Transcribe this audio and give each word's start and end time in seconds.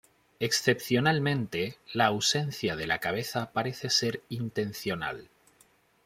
Excepcionalmente, 0.39 1.77
la 1.93 2.07
ausencia 2.07 2.75
de 2.75 2.87
la 2.87 2.97
cabeza 2.97 3.51
parece 3.53 3.91
ser 3.91 4.23
intencional. 4.29 5.29